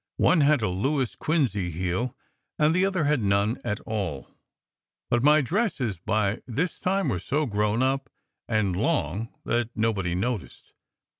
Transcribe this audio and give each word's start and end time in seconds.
One 0.17 0.41
had 0.41 0.63
a 0.63 0.67
Louis 0.67 1.15
Quinze 1.15 1.53
heel 1.53 2.17
and 2.57 2.73
the 2.73 2.85
other 2.87 3.03
had 3.03 3.21
none 3.21 3.61
at 3.63 3.79
all; 3.81 4.31
but 5.11 5.21
my 5.21 5.41
dresses 5.41 5.99
by 5.99 6.41
this 6.47 6.79
time 6.79 7.07
were 7.07 7.19
so 7.19 7.45
"grown 7.45 7.83
up" 7.83 8.09
and 8.47 8.75
long 8.75 9.29
that 9.45 9.69
nobody 9.75 10.15
noticed. 10.15 10.73